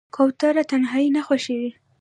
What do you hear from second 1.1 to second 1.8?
نه خوښوي.